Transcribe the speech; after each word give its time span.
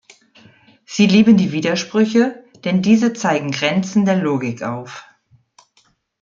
Sie 0.83 1.05
lieben 1.05 1.37
die 1.37 1.51
Widersprüche, 1.51 2.43
denn 2.65 2.81
diese 2.81 3.13
zeigen 3.13 3.51
Grenzen 3.51 4.03
der 4.03 4.15
Logik 4.15 4.63
auf. 4.63 5.05